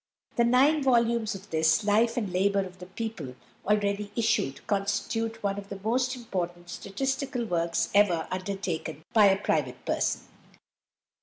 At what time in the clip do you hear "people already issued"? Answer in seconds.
2.87-4.65